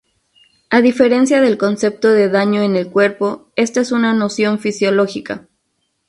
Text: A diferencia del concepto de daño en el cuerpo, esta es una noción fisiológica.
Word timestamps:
A 0.71 0.81
diferencia 0.81 1.41
del 1.41 1.59
concepto 1.59 2.09
de 2.11 2.27
daño 2.27 2.63
en 2.63 2.75
el 2.75 2.89
cuerpo, 2.89 3.51
esta 3.55 3.81
es 3.81 3.91
una 3.91 4.15
noción 4.15 4.57
fisiológica. 4.57 5.47